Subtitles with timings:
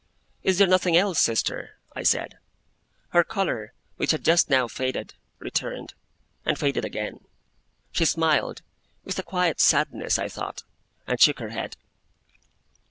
[0.41, 2.39] 'Is there nothing else, Sister?' I said.
[3.09, 5.93] Her colour, which had just now faded, returned,
[6.43, 7.19] and faded again.
[7.91, 8.63] She smiled;
[9.03, 10.63] with a quiet sadness, I thought;
[11.05, 11.77] and shook her head.